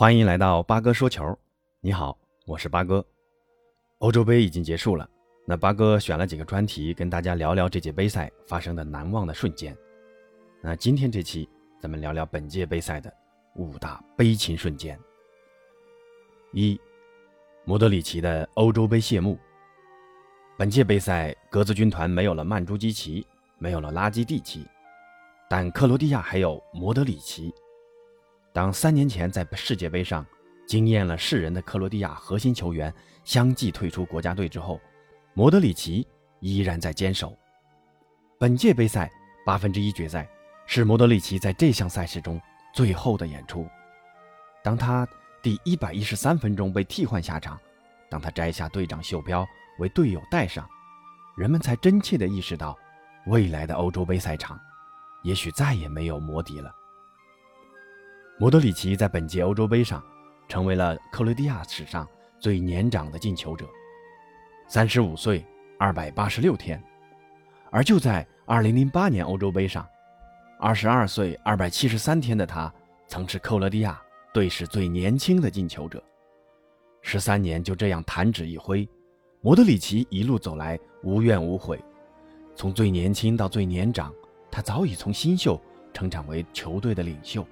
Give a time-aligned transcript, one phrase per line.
[0.00, 1.38] 欢迎来到八哥说球。
[1.82, 2.16] 你好，
[2.46, 3.04] 我是八哥。
[3.98, 5.06] 欧洲杯已经结束了，
[5.44, 9.76] 那八哥选了几个专题跟大家聊聊这届杯赛发生的难忘的瞬间。
[10.62, 11.46] 那今天这期
[11.78, 13.12] 咱们聊聊本届杯赛的
[13.56, 14.98] 五大悲情瞬间。
[16.54, 16.80] 一，
[17.66, 19.38] 莫德里奇的欧洲杯谢幕。
[20.56, 23.26] 本届杯赛，格子军团没有了曼朱基奇，
[23.58, 24.66] 没有了拉基蒂奇，
[25.46, 27.52] 但克罗地亚还有莫德里奇。
[28.52, 30.26] 当三年前在世界杯上
[30.66, 32.92] 惊艳了世人的克罗地亚核心球员
[33.24, 34.80] 相继退出国家队之后，
[35.34, 36.06] 莫德里奇
[36.40, 37.36] 依然在坚守。
[38.38, 39.10] 本届杯赛
[39.44, 40.28] 八分之一决赛
[40.66, 42.40] 是莫德里奇在这项赛事中
[42.74, 43.66] 最后的演出。
[44.62, 45.06] 当他
[45.42, 47.58] 第一百一十三分钟被替换下场，
[48.08, 49.46] 当他摘下队长袖标。
[49.78, 50.68] 为队友戴上，
[51.38, 52.76] 人们才真切地意识到，
[53.28, 54.60] 未来的欧洲杯赛场，
[55.22, 56.70] 也许再也没有摩迪了。
[58.40, 60.02] 莫德里奇在本届欧洲杯上，
[60.48, 62.08] 成为了克罗地亚史上
[62.38, 63.66] 最年长的进球者，
[64.66, 65.44] 三十五岁
[65.78, 66.82] 二百八十六天。
[67.70, 69.86] 而就在二零零八年欧洲杯上，
[70.58, 72.72] 二十二岁二百七十三天的他，
[73.06, 74.00] 曾是克罗地亚
[74.32, 76.02] 队史最年轻的进球者。
[77.02, 78.88] 十三年就这样弹指一挥。
[79.42, 81.78] 莫德里奇一路走来无怨无悔，
[82.56, 84.10] 从最年轻到最年长，
[84.50, 85.60] 他早已从新秀
[85.92, 87.46] 成长为球队的领袖。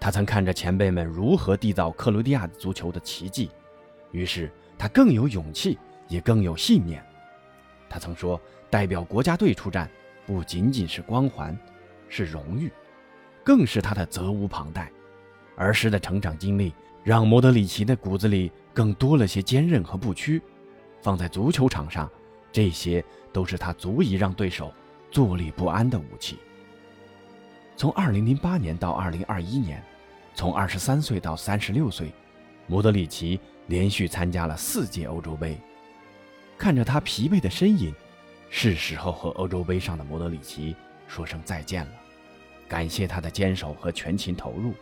[0.00, 3.50] 他曾看着前辈们如何缔造克罗地亚足球的奇迹，
[4.12, 7.04] 于是他更有勇气，也更有信念。
[7.88, 8.40] 他曾说
[8.70, 9.90] ：“代表国家队出战，
[10.26, 11.58] 不仅仅是光环，
[12.08, 12.70] 是荣誉，
[13.42, 14.90] 更是他的责无旁贷。”
[15.56, 18.50] 儿时的成长经历让莫德里奇的骨子里。
[18.74, 20.40] 更多了些坚韧和不屈，
[21.02, 22.08] 放在足球场上，
[22.52, 24.72] 这些都是他足以让对手
[25.10, 26.38] 坐立不安的武器。
[27.78, 29.84] 从2008年到2021年，
[30.34, 32.12] 从23岁到36岁，
[32.66, 35.56] 莫德里奇连续参加了四届欧洲杯。
[36.58, 37.94] 看着他疲惫的身影，
[38.50, 40.74] 是时候和欧洲杯上的莫德里奇
[41.06, 41.92] 说声再见了。
[42.66, 44.74] 感谢他的坚守和全情投入，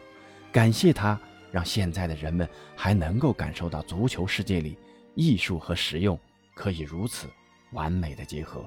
[0.51, 1.21] 感谢他。
[1.53, 4.77] 让现在的人们还能够感受到足球世界里
[5.15, 6.19] 艺术和实用
[6.55, 7.29] 可以如此
[7.73, 8.65] 完美的结合。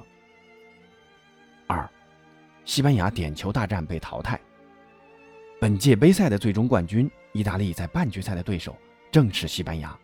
[1.67, 1.87] 二，
[2.65, 4.39] 西班牙点球大战被淘汰。
[5.59, 8.75] 本届杯赛的最终冠军意大利在半决赛的对手
[9.11, 9.97] 正是西班牙，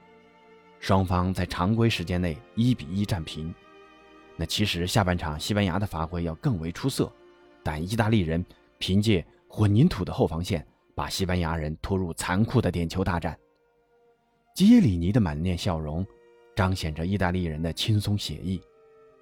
[0.80, 3.54] 双方在常规时间内一比一战平。
[4.36, 7.12] 那其实下半场西班牙的发挥要更为出色，
[7.64, 8.46] 但意大利人
[8.78, 10.66] 凭借混凝土的后防线。
[10.98, 13.38] 把西班牙人拖入残酷的点球大战。
[14.56, 16.08] 基耶里尼的满面笑容，
[16.56, 18.62] 彰显着意大利人的轻松写意，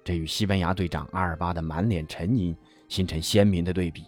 [0.04, 2.56] 这与西班牙队长阿尔巴的满脸沉吟
[2.88, 4.06] 形成鲜明的对比。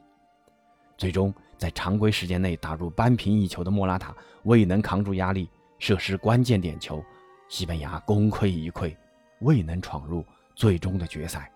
[0.96, 4.14] 最终，在常规时间内打入扳平一球的莫拉塔
[4.44, 5.48] 未能扛住压力，
[5.78, 7.04] 射失关键点球，
[7.48, 8.96] 西班牙功亏一篑，
[9.40, 11.50] 未能闯入最终的决赛。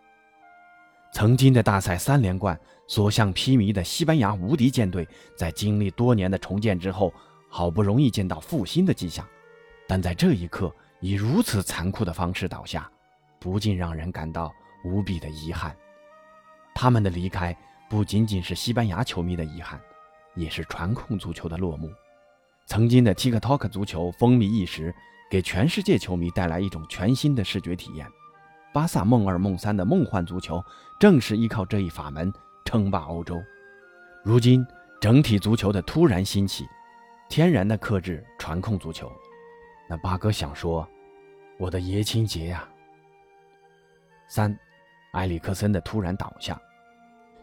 [1.13, 7.13] 曾经的大赛三连冠、所向披靡的西班牙无敌舰队，在经历多年的重建之后，
[7.49, 9.27] 好不容易见到复兴的迹象，
[9.89, 12.89] 但在这一刻以如此残酷的方式倒下，
[13.41, 14.53] 不禁让人感到
[14.85, 15.75] 无比的遗憾。
[16.75, 17.57] 他们的离开
[17.89, 19.81] 不仅仅是西班牙球迷的遗憾，
[20.35, 21.91] 也是传控足球的落幕。
[22.67, 24.95] 曾经的 TikTok 足球风靡一时，
[25.31, 28.07] 给全世界球迷带来一种全新的视觉体验。
[28.73, 30.65] 巴萨梦二梦三的梦幻足球，
[31.01, 32.33] 正是依靠这一法门
[32.65, 33.43] 称霸欧洲。
[34.23, 34.65] 如今
[35.01, 36.65] 整体足球的突然兴起，
[37.29, 39.11] 天然的克制传控足球。
[39.89, 40.89] 那八哥想说，
[41.59, 42.69] 我的爷青结呀。
[44.29, 44.57] 三，
[45.13, 46.61] 埃里克森的突然倒下。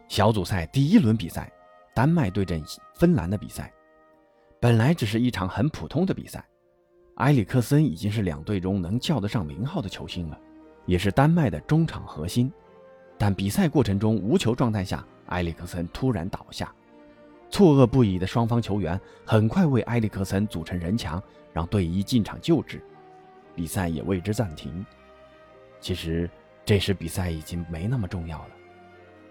[0.08, 1.52] 小组赛第一轮比赛，
[1.94, 2.62] 丹麦对阵
[2.94, 3.72] 芬兰的比赛，
[4.60, 6.44] 本来只是一场很普通的比赛。
[7.16, 10.38] 埃里克森已经是两队中能叫得上名号的球星了。
[10.86, 12.50] 也是丹麦的中场核心，
[13.18, 16.74] 但比赛过程中无球状态下，埃里克森突然倒下，
[17.50, 21.22] 错愕不已的双方球员很快为埃里克森组成人墙，
[21.52, 22.82] 让队医进场救治，
[23.54, 24.82] 比赛也为之暂停。
[25.78, 26.30] 其实
[26.68, 28.50] 这时比赛已经没那么重要了，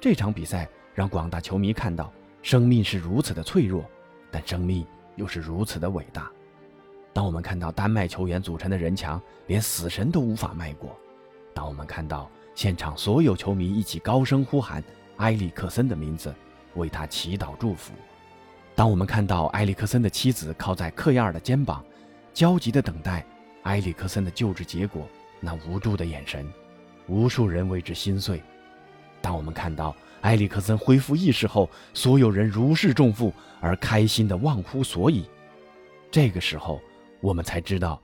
[0.01, 2.11] 这场比赛让广大球迷看到，
[2.41, 3.85] 生命是如此的脆弱，
[4.31, 4.83] 但生命
[5.17, 6.31] 又是如此的伟大。
[7.13, 10.97] 当我们看到丹麦球员组成的人墙，连死神都无法迈过。
[11.53, 14.83] 当我们看到现场所有球迷一起高声呼喊
[15.17, 16.33] 埃里克森的名字，
[16.73, 17.93] 为他祈祷祝福；
[18.73, 21.85] 当我们看到埃里克森的妻子靠在克亚尔的肩膀，
[22.33, 23.23] 焦急地等待
[23.61, 25.07] 埃里克森的救治结果，
[25.39, 26.51] 那无助的眼神，
[27.07, 28.37] 无数人为之心碎；
[29.21, 35.25] 当我们看到埃里克森恢复意识后，所有人如释重负而开心地忘乎所以，
[36.11, 36.81] 这个时候，
[37.21, 38.01] 我们才知道，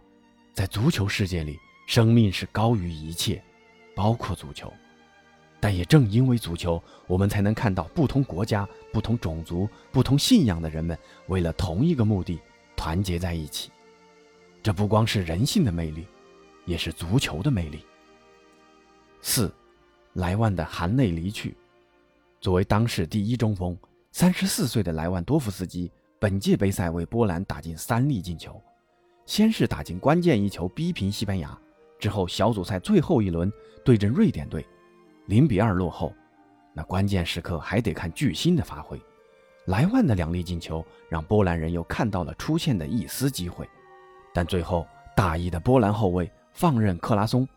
[0.53, 3.43] 在足球世界里，生命是高于一切，
[3.95, 4.71] 包括足球。
[5.59, 10.97] 但也正因为足球，我们才能看到不同国家、不同种族、不同信仰的人们
[11.27, 12.37] 为了同一个目的
[12.75, 13.71] 团结在一起。
[14.61, 16.05] 这不光是人性的魅力，
[16.65, 17.85] 也是足球的魅力。
[19.25, 19.49] 四，
[20.15, 21.55] 莱万的含泪离去。
[22.41, 23.75] 作为当世第一中锋，
[24.11, 25.89] 三十四岁的莱万多夫斯基
[26.19, 28.61] 本届杯赛为波兰打进三粒进球，
[29.25, 31.57] 先是打进关键一球逼平西班牙，
[31.97, 33.49] 之后小组赛最后一轮
[33.85, 34.67] 对阵瑞典队。
[35.27, 36.13] 零比二落后，
[36.73, 39.01] 那关键时刻还得看巨星的发挥。
[39.67, 43.65] 莱万的两粒进球让波兰人又看到了出线的一丝机会，
[44.33, 44.85] 但最后
[45.15, 47.47] 大意的波兰后卫放任克拉松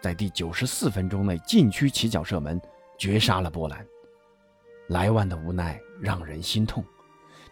[0.00, 2.60] 在第九十四分钟内禁区起脚射门，
[2.98, 3.86] 绝杀了波兰。
[4.88, 6.84] 莱万的无奈让人心痛，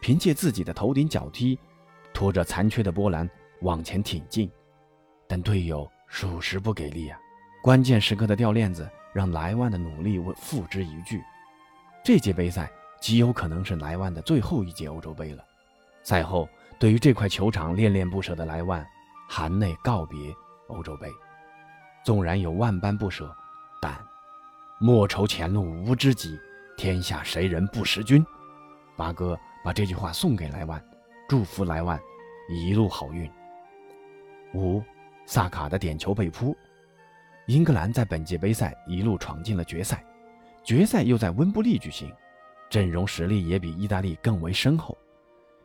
[0.00, 1.58] 凭借自己的头顶脚踢，
[2.12, 3.28] 拖着残缺的波兰
[3.60, 4.50] 往前挺进，
[5.26, 7.18] 但队友属实不给力啊！
[7.62, 8.88] 关键时刻的掉链子。
[9.10, 11.20] 让莱万的努力付之一炬。
[12.04, 15.42] 这届杯赛极有可能是莱万的最后一届欧洲杯了。
[16.04, 16.48] 赛后，
[16.78, 18.86] 对于这块球场恋恋不舍的莱万，
[19.28, 20.32] 含泪告别
[20.68, 21.10] 欧洲杯。
[22.08, 23.30] 纵然有万般不舍，
[23.82, 23.94] 但
[24.78, 26.40] 莫愁前路无知己，
[26.74, 28.24] 天下谁人不识君。
[28.96, 30.82] 八哥把这句话送给莱万，
[31.28, 32.00] 祝福莱万
[32.48, 33.30] 一路好运。
[34.54, 34.82] 五，
[35.26, 36.56] 萨卡的点球被扑。
[37.46, 40.02] 英格兰在本届杯赛一路闯进了决赛，
[40.64, 42.10] 决赛又在温布利举行，
[42.70, 44.96] 阵容实力也比意大利更为深厚。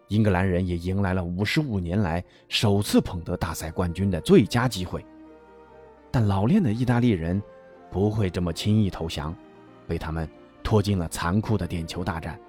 [0.09, 5.05] 英格兰人也迎来了五十五年来首次捧得大赛冠军的最佳机会，
[6.13, 7.41] 但老练的意大利人
[7.89, 9.35] 不会这么轻易投降，
[9.87, 10.29] 被他们
[10.61, 12.39] 拖进了残酷的点球大战。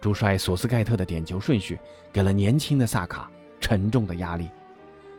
[0.00, 1.78] 主帅索斯盖特的点球顺序
[2.12, 3.30] 给了年轻的萨卡
[3.60, 4.50] 沉重的压力，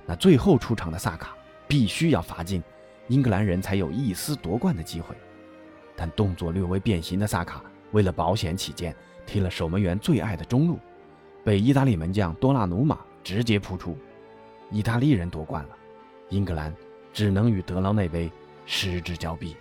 [0.06, 2.62] 那最后出场的萨卡必须要罚进。
[3.08, 5.16] 英格兰人才有一丝夺冠的机会，
[5.96, 7.64] 但动作略微变形的萨卡
[7.94, 8.94] 为了保险起见，
[9.26, 10.78] 踢了守门员最爱的中路，
[11.46, 13.98] 被意大利门将多纳鲁马直接扑出，
[14.70, 15.78] 意大利人夺冠了，
[16.28, 16.74] 英格兰
[17.14, 18.30] 只能与德劳内杯
[18.66, 19.56] 失之交臂。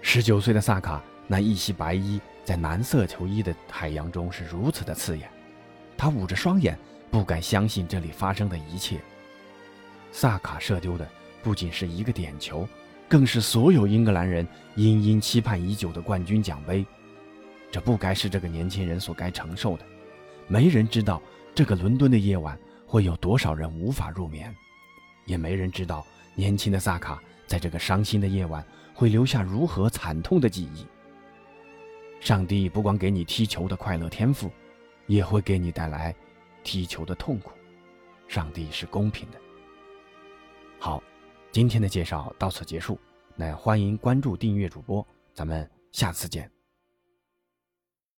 [0.00, 5.28] 十九岁的萨卡那一袭白衣在蓝色球衣的海洋中是如此的刺眼，
[5.96, 6.78] 他捂着双眼，
[7.10, 8.98] 不敢相信这里发生的一切。
[10.12, 11.06] 萨卡射丢的。
[11.40, 12.68] 不仅是一个点球，
[13.08, 16.84] 更是所有英格兰人殷殷期盼已久的冠军奖杯。
[17.70, 19.84] 这不该是这个年轻人所该承受的。
[20.48, 21.22] 没人知道
[21.54, 24.54] 这个伦敦的夜晚会有多少人无法入眠，
[25.28, 26.04] 也没人知道
[26.34, 30.84] 年轻的萨卡在这个伤心的夜晚会留下如何惨痛的记忆。
[32.18, 34.50] 上帝不光给你踢球的快乐天赋，
[35.06, 36.12] 也会给你带来
[36.64, 37.52] 踢球的痛苦。
[38.26, 39.38] 上帝是公平的。
[40.80, 41.00] 好。
[41.50, 43.00] 今天的介绍到此结束，
[43.34, 46.57] 那欢迎关注订阅主播，咱们下次见。